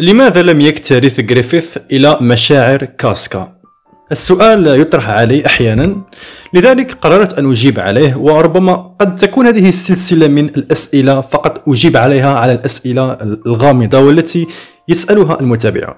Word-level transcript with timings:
لماذا 0.00 0.42
لم 0.42 0.60
يكترث 0.60 1.20
جريفيث 1.20 1.78
إلى 1.92 2.18
مشاعر 2.20 2.84
كاسكا؟ 2.84 3.52
السؤال 4.12 4.80
يطرح 4.80 5.08
علي 5.10 5.46
أحيانا 5.46 5.96
لذلك 6.54 6.92
قررت 6.92 7.38
أن 7.38 7.50
أجيب 7.50 7.80
عليه 7.80 8.16
وربما 8.16 8.74
قد 9.00 9.16
تكون 9.16 9.46
هذه 9.46 9.68
السلسلة 9.68 10.28
من 10.28 10.44
الأسئلة 10.44 11.20
فقط 11.20 11.68
أجيب 11.68 11.96
عليها 11.96 12.34
على 12.34 12.52
الأسئلة 12.52 13.12
الغامضة 13.46 13.98
والتي 13.98 14.46
يسألها 14.88 15.40
المتابع 15.40 15.96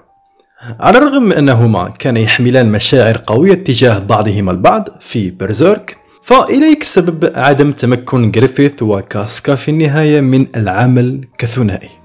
على 0.80 0.98
الرغم 0.98 1.22
من 1.22 1.32
أنهما 1.32 1.88
كان 1.98 2.16
يحملان 2.16 2.72
مشاعر 2.72 3.22
قوية 3.26 3.54
تجاه 3.54 3.98
بعضهما 3.98 4.52
البعض 4.52 4.88
في 5.00 5.30
برزيرك 5.30 5.96
فإليك 6.22 6.84
سبب 6.84 7.32
عدم 7.34 7.72
تمكن 7.72 8.30
جريفيث 8.30 8.82
وكاسكا 8.82 9.54
في 9.54 9.70
النهاية 9.70 10.20
من 10.20 10.46
العمل 10.56 11.20
كثنائي 11.38 12.01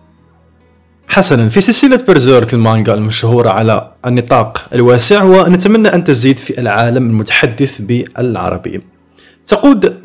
حسنا 1.07 1.49
في 1.49 1.61
سلسلة 1.61 2.03
برزيرك 2.07 2.53
المانجا 2.53 2.93
المشهورة 2.93 3.49
على 3.49 3.91
النطاق 4.05 4.61
الواسع 4.73 5.23
ونتمنى 5.23 5.87
أن 5.87 6.03
تزيد 6.03 6.37
في 6.37 6.61
العالم 6.61 7.09
المتحدث 7.09 7.81
بالعربية 7.81 8.81
تقود 9.47 9.97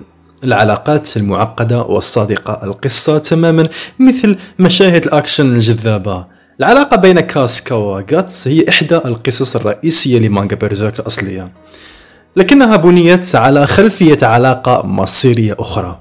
العلاقات 0.44 1.16
المعقدة 1.16 1.82
والصادقة 1.82 2.60
القصة 2.64 3.18
تماما 3.18 3.68
مثل 3.98 4.36
مشاهد 4.58 5.04
الأكشن 5.04 5.52
الجذابة. 5.52 6.26
العلاقة 6.60 6.96
بين 6.96 7.20
كاسكا 7.20 7.74
وغاتس 7.74 8.48
هي 8.48 8.68
إحدى 8.68 8.96
القصص 8.96 9.56
الرئيسية 9.56 10.18
لمانجا 10.18 10.56
برزيرك 10.56 11.00
الأصلية. 11.00 11.52
لكنها 12.36 12.76
بنيت 12.76 13.34
على 13.34 13.66
خلفية 13.66 14.18
علاقة 14.22 14.86
مصيرية 14.86 15.56
أخرى. 15.58 15.98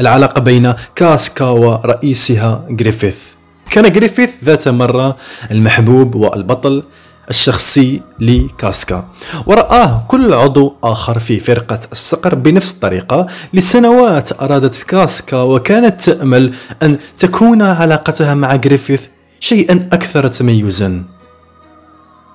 العلاقة 0.00 0.40
بين 0.40 0.74
كاسكا 0.94 1.44
ورئيسها 1.44 2.66
جريفيث. 2.70 3.35
كان 3.70 3.92
جريفيث 3.92 4.30
ذات 4.44 4.68
مرة 4.68 5.16
المحبوب 5.50 6.14
والبطل 6.14 6.82
الشخصي 7.30 8.02
لكاسكا 8.20 9.08
ورآه 9.46 10.04
كل 10.08 10.34
عضو 10.34 10.74
آخر 10.82 11.18
في 11.18 11.40
فرقة 11.40 11.80
الصقر 11.92 12.34
بنفس 12.34 12.72
الطريقة 12.72 13.26
لسنوات 13.54 14.42
أرادت 14.42 14.82
كاسكا 14.82 15.36
وكانت 15.36 16.00
تأمل 16.00 16.54
أن 16.82 16.98
تكون 17.18 17.62
علاقتها 17.62 18.34
مع 18.34 18.56
جريفيث 18.56 19.02
شيئا 19.40 19.88
أكثر 19.92 20.28
تميزا. 20.28 21.04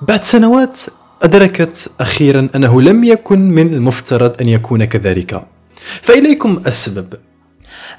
بعد 0.02 0.24
سنوات 0.24 0.80
أدركت 1.24 1.92
أخيرا 2.00 2.50
أنه 2.56 2.82
لم 2.82 3.04
يكن 3.04 3.40
من 3.40 3.74
المفترض 3.74 4.42
أن 4.42 4.50
يكون 4.50 4.86
كذلك. 4.86 5.44
فإليكم 6.02 6.62
السبب. 6.68 7.14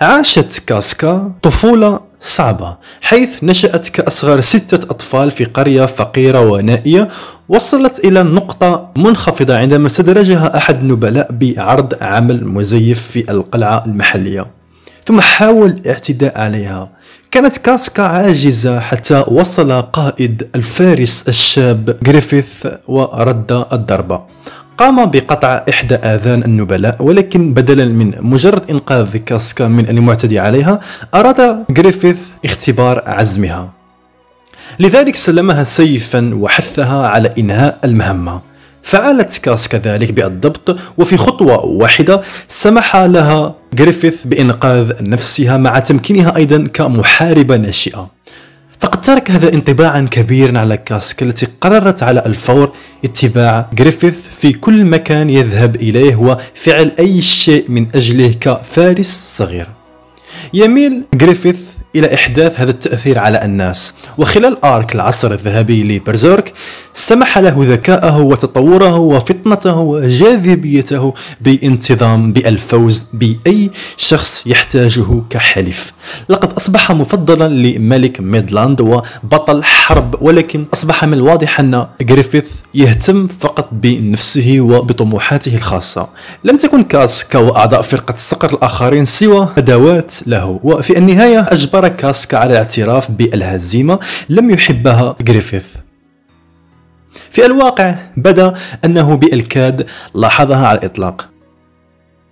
عاشت 0.00 0.62
كاسكا 0.66 1.32
طفولة 1.42 2.00
صعبة 2.20 2.76
حيث 3.00 3.44
نشأت 3.44 3.88
كأصغر 3.88 4.40
ستة 4.40 4.90
أطفال 4.90 5.30
في 5.30 5.44
قرية 5.44 5.86
فقيرة 5.86 6.40
ونائية 6.40 7.08
وصلت 7.48 7.98
إلى 8.04 8.22
نقطة 8.22 8.90
منخفضة 8.96 9.56
عندما 9.56 9.86
استدرجها 9.86 10.56
أحد 10.56 10.80
النبلاء 10.80 11.28
بعرض 11.30 11.94
عمل 12.00 12.46
مزيف 12.46 13.08
في 13.08 13.30
القلعة 13.30 13.84
المحلية. 13.86 14.46
ثم 15.04 15.20
حاول 15.20 15.70
الاعتداء 15.70 16.40
عليها. 16.40 16.90
كانت 17.30 17.56
كاسكا 17.56 18.02
عاجزة 18.02 18.80
حتى 18.80 19.24
وصل 19.28 19.82
قائد 19.82 20.48
الفارس 20.54 21.24
الشاب 21.28 21.96
جريفيث 22.02 22.66
ورد 22.88 23.66
الضربة. 23.72 24.22
قام 24.82 25.10
بقطع 25.10 25.64
إحدى 25.68 25.94
آذان 25.94 26.42
النبلاء 26.42 26.96
ولكن 27.00 27.54
بدلا 27.54 27.84
من 27.84 28.12
مجرد 28.20 28.70
إنقاذ 28.70 29.16
كاسكا 29.16 29.68
من 29.68 29.88
المعتدي 29.88 30.38
عليها 30.38 30.80
أراد 31.14 31.64
جريفيث 31.70 32.20
اختبار 32.44 33.02
عزمها. 33.06 33.72
لذلك 34.80 35.16
سلمها 35.16 35.64
سيفا 35.64 36.30
وحثها 36.34 37.06
على 37.06 37.34
إنهاء 37.38 37.78
المهمة. 37.84 38.40
فعلت 38.82 39.38
كاسكا 39.38 39.78
ذلك 39.78 40.12
بالضبط 40.12 40.76
وفي 40.98 41.16
خطوة 41.16 41.64
واحدة 41.64 42.20
سمح 42.48 42.96
لها 42.96 43.54
جريفيث 43.74 44.24
بإنقاذ 44.24 44.92
نفسها 45.00 45.56
مع 45.56 45.78
تمكينها 45.78 46.36
أيضا 46.36 46.68
كمحاربة 46.72 47.56
ناشئة. 47.56 48.10
فقد 48.82 49.00
ترك 49.00 49.30
هذا 49.30 49.54
انطباعا 49.54 50.08
كبيرا 50.10 50.58
على 50.58 50.76
كاسكا 50.76 51.22
التي 51.22 51.46
قررت 51.60 52.02
على 52.02 52.22
الفور 52.26 52.72
اتباع 53.04 53.70
جريفيث 53.72 54.26
في 54.40 54.52
كل 54.52 54.84
مكان 54.84 55.30
يذهب 55.30 55.76
إليه 55.76 56.16
وفعل 56.16 56.92
أي 56.98 57.22
شيء 57.22 57.64
من 57.68 57.86
أجله 57.94 58.34
كفارس 58.40 59.36
صغير. 59.38 59.68
يميل 60.54 61.04
جريفيث 61.14 61.60
إلى 61.96 62.14
إحداث 62.14 62.60
هذا 62.60 62.70
التأثير 62.70 63.18
على 63.18 63.44
الناس. 63.44 63.94
وخلال 64.18 64.64
arc 64.64 64.94
العصر 64.94 65.32
الذهبي 65.32 65.82
لبرزيرك 65.82 66.52
سمح 66.94 67.38
له 67.38 67.54
ذكاءه 67.58 68.20
وتطوره 68.20 68.96
وفطنته 68.98 69.76
وجاذبيته 69.78 71.14
بانتظام 71.40 72.32
بالفوز 72.32 73.06
بأي 73.12 73.70
شخص 73.96 74.46
يحتاجه 74.46 75.22
كحليف 75.30 75.92
لقد 76.28 76.52
أصبح 76.52 76.92
مفضلا 76.92 77.48
لملك 77.48 78.20
ميدلاند 78.20 78.80
وبطل 78.80 79.64
حرب 79.92 80.22
ولكن 80.22 80.64
أصبح 80.74 81.04
من 81.04 81.14
الواضح 81.14 81.60
أن 81.60 81.86
جريفيث 82.00 82.52
يهتم 82.74 83.26
فقط 83.26 83.68
بنفسه 83.72 84.56
وبطموحاته 84.60 85.54
الخاصة. 85.54 86.08
لم 86.44 86.56
تكن 86.56 86.84
كاسكا 86.84 87.38
وأعضاء 87.38 87.82
فرقة 87.82 88.12
الصقر 88.12 88.54
الآخرين 88.54 89.04
سوى 89.04 89.48
أدوات 89.58 90.14
له 90.26 90.60
وفي 90.64 90.98
النهاية 90.98 91.46
أجبر 91.48 91.88
كاسكا 91.88 92.38
على 92.38 92.50
الاعتراف 92.50 93.10
بالهزيمة 93.10 93.98
لم 94.28 94.50
يحبها 94.50 95.16
جريفيث 95.20 95.66
في 97.30 97.46
الواقع 97.46 97.94
بدا 98.16 98.54
أنه 98.84 99.16
بالكاد 99.16 99.86
لاحظها 100.14 100.66
على 100.66 100.78
الإطلاق. 100.78 101.28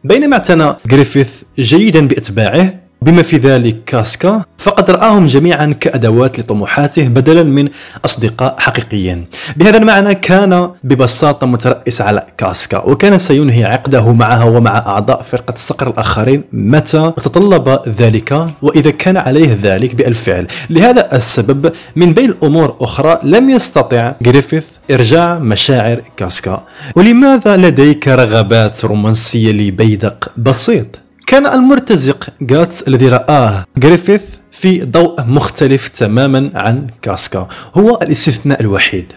بينما 0.05 0.37
اعتنى 0.37 0.75
جريفيث 0.87 1.43
جيدا 1.59 2.09
بأتباعه 2.09 2.80
بما 3.03 3.23
في 3.23 3.37
ذلك 3.37 3.85
كاسكا 3.87 4.45
فقد 4.59 4.91
رآهم 4.91 5.27
جميعا 5.27 5.75
كأدوات 5.81 6.41
لطموحاته 6.41 7.09
بدلا 7.09 7.43
من 7.43 7.69
أصدقاء 8.05 8.55
حقيقيين. 8.59 9.27
بهذا 9.57 9.77
المعنى 9.77 10.15
كان 10.15 10.71
ببساطة 10.85 11.47
مترأس 11.47 12.01
على 12.01 12.27
كاسكا 12.39 12.79
وكان 12.79 13.19
سينهي 13.19 13.65
عقده 13.65 14.13
معها 14.13 14.45
ومع 14.45 14.79
أعضاء 14.79 15.23
فرقة 15.23 15.53
الصقر 15.53 15.89
الآخرين 15.89 16.45
متى 16.53 17.13
تطلب 17.17 17.81
ذلك 17.89 18.47
وإذا 18.63 18.91
كان 18.91 19.17
عليه 19.17 19.59
ذلك 19.63 19.95
بالفعل. 19.95 20.47
لهذا 20.71 21.17
السبب 21.17 21.73
من 21.97 22.13
بين 22.13 22.31
الأمور 22.31 22.77
أخرى 22.81 23.19
لم 23.23 23.51
يستطع 23.51 24.15
جريفيث 24.23 24.65
إرجاع 24.91 25.39
مشاعر 25.39 26.03
كاسكا. 26.17 26.65
ولماذا 26.97 27.57
لديك 27.57 28.09
رغبات 28.09 28.85
رومانسية 28.85 29.53
لبيدق 29.53 30.33
بسيط؟ 30.37 30.87
كان 31.31 31.47
المرتزق 31.47 32.29
جاتس 32.41 32.83
الذي 32.89 33.09
رآه 33.09 33.65
جريفيث 33.77 34.23
في 34.53 34.85
ضوء 34.85 35.25
مختلف 35.25 35.89
تماما 35.89 36.51
عن 36.55 36.87
كاسكا 37.03 37.49
هو 37.75 37.99
الاستثناء 38.03 38.61
الوحيد. 38.61 39.13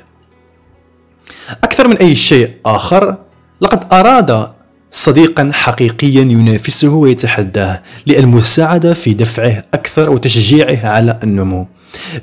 أكثر 1.64 1.88
من 1.88 1.98
أي 1.98 2.16
شيء 2.16 2.50
آخر 2.66 3.18
لقد 3.62 3.94
أراد 3.94 4.52
صديقا 4.92 5.52
حقيقيا 5.54 6.22
ينافسه 6.22 6.90
ويتحداه 6.94 7.82
للمساعدة 8.08 8.94
في 8.94 9.14
دفعه 9.14 9.64
أكثر 9.74 10.10
وتشجيعه 10.10 10.88
على 10.90 11.20
النمو. 11.24 11.68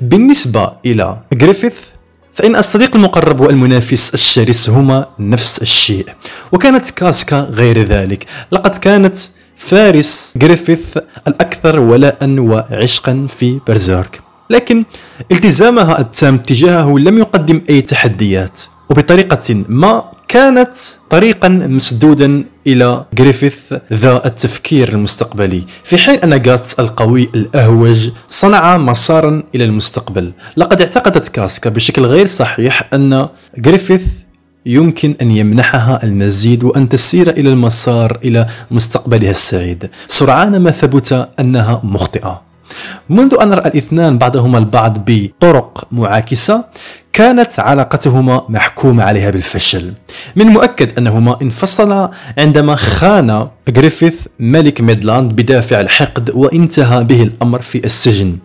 بالنسبة 0.01 0.73
إلى 0.85 1.17
جريفيث 1.33 1.77
فإن 2.33 2.55
الصديق 2.55 2.95
المقرب 2.95 3.39
والمنافس 3.39 4.13
الشرس 4.13 4.69
هما 4.69 5.05
نفس 5.19 5.61
الشيء. 5.61 6.05
وكانت 6.51 6.89
كاسكا 6.89 7.39
غير 7.39 7.83
ذلك. 7.87 8.25
لقد 8.51 8.75
كانت 8.75 9.15
فارس 9.61 10.33
جريفيث 10.37 10.97
الأكثر 11.27 11.79
ولاء 11.79 12.39
وعشقا 12.39 13.27
في 13.39 13.59
برزيرك. 13.67 14.21
لكن 14.49 14.85
التزامها 15.31 15.99
التام 15.99 16.37
تجاهه 16.37 16.99
لم 16.99 17.17
يقدم 17.17 17.61
أي 17.69 17.81
تحديات 17.81 18.59
وبطريقة 18.89 19.63
ما 19.69 20.03
كانت 20.27 20.73
طريقا 21.09 21.47
مسدودا 21.49 22.43
إلى 22.67 23.05
جريفيث 23.13 23.73
ذا 23.93 24.25
التفكير 24.25 24.89
المستقبلي 24.89 25.63
في 25.83 25.97
حين 25.97 26.15
أن 26.15 26.41
جاتس 26.41 26.79
القوي 26.79 27.29
الأهوج 27.35 28.09
صنع 28.29 28.77
مسارا 28.77 29.43
إلى 29.55 29.63
المستقبل. 29.63 30.31
لقد 30.57 30.81
اعتقدت 30.81 31.27
كاسكا 31.27 31.69
بشكل 31.69 32.05
غير 32.05 32.27
صحيح 32.27 32.89
أن 32.93 33.27
جريفيث 33.57 34.07
يمكن 34.65 35.15
أن 35.21 35.31
يمنحها 35.31 36.03
المزيد 36.03 36.63
وأن 36.63 36.89
تسير 36.89 37.29
إلى 37.29 37.49
المسار 37.49 38.19
إلى 38.23 38.47
مستقبلها 38.71 39.31
السعيد. 39.31 39.89
سرعان 40.07 40.57
ما 40.57 40.71
ثبت 40.71 41.29
أنها 41.39 41.81
مخطئة. 41.83 42.41
منذ 43.09 43.35
أن 43.41 43.53
رأى 43.53 43.69
الاثنان 43.69 44.17
بعضهما 44.17 44.57
البعض 44.57 44.97
بطرق 45.05 45.87
معاكسة 45.91 46.65
كانت 47.13 47.59
علاقتهما 47.59 48.45
محكومة 48.49 49.03
عليها 49.03 49.29
بالفشل. 49.29 49.93
من 50.35 50.47
المؤكد 50.47 50.97
أنهما 50.97 51.41
انفصلا 51.41 52.11
عندما 52.37 52.75
خان 52.75 53.47
جريفيث 53.69 54.27
ملك 54.39 54.81
ميدلاند 54.81 55.31
بدافع 55.31 55.81
الحقد 55.81 56.29
وانتهى 56.29 57.03
به 57.03 57.23
الأمر 57.23 57.61
في 57.61 57.85
السجن. 57.85 58.37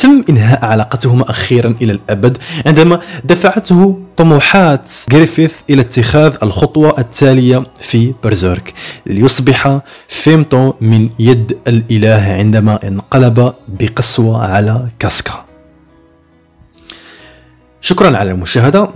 تم 0.00 0.24
إنهاء 0.28 0.64
علاقتهما 0.64 1.30
أخيرا 1.30 1.74
إلى 1.82 1.92
الأبد 1.92 2.38
عندما 2.66 3.00
دفعته 3.24 4.00
طموحات 4.16 4.88
جريفيث 5.10 5.54
إلى 5.70 5.80
اتخاذ 5.80 6.36
الخطوة 6.42 6.94
التالية 6.98 7.64
في 7.80 8.14
برزيرك 8.24 8.74
ليصبح 9.06 9.80
فيمتو 10.08 10.72
من 10.80 11.10
يد 11.18 11.58
الإله 11.68 12.32
عندما 12.32 12.88
انقلب 12.88 13.52
بقسوة 13.68 14.46
على 14.46 14.88
كاسكا. 14.98 15.44
شكرا 17.80 18.16
على 18.16 18.30
المشاهدة. 18.30 18.88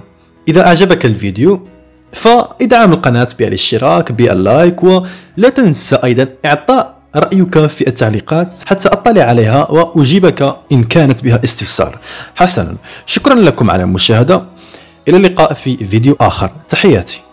إذا 0.48 0.66
أعجبك 0.66 1.06
الفيديو 1.06 1.68
فادعم 2.12 2.92
القناة 2.92 3.28
بالاشتراك 3.38 4.12
بال 4.12 4.36
like 4.36 4.82
ولا 4.84 5.48
تنسى 5.56 5.96
أيضا 6.04 6.28
إعطاء 6.44 6.93
رأيك 7.16 7.66
في 7.66 7.86
التعليقات 7.88 8.58
حتى 8.66 8.88
أطلع 8.88 9.22
عليها 9.22 9.70
وأجيبك 9.70 10.56
إن 10.72 10.84
كانت 10.84 11.24
بها 11.24 11.40
استفسار. 11.44 11.98
حسنا. 12.36 12.76
شكرا 13.06 13.34
لكم 13.34 13.70
على 13.70 13.82
المشاهدة. 13.82 14.44
إلى 15.08 15.16
اللقاء 15.16 15.54
في 15.54 15.76
فيديو 15.76 16.16
آخر. 16.20 16.50
تحياتي. 16.68 17.23